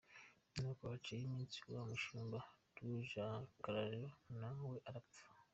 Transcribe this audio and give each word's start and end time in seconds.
Nuko 0.57 0.81
haciyeho 0.91 1.25
iminsi 1.29 1.57
wa 1.73 1.81
mushumba 1.89 2.37
Rwujakararo 2.75 4.05
na 4.39 4.49
we 4.69 4.77
arapfa. 4.89 5.23